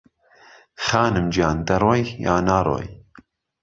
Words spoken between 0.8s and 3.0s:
خانم گیان دهرۆی یا نارۆی